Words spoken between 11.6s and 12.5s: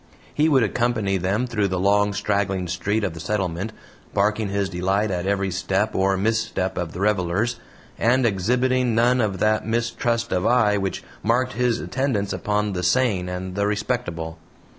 attendance